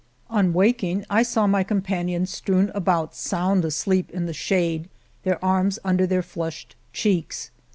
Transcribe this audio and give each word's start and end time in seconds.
On 0.31 0.51
waking 0.51 1.05
I 1.11 1.21
saw 1.21 1.45
my 1.45 1.63
companions 1.63 2.31
strewn 2.31 2.71
about 2.73 3.13
sound 3.13 3.63
asleep 3.63 4.09
in 4.09 4.25
the 4.25 4.33
shade, 4.33 4.89
their 5.21 5.37
arms 5.45 5.77
under 5.83 6.07
their 6.07 6.23
flushed 6.23 6.75
cheeks. 6.91 7.51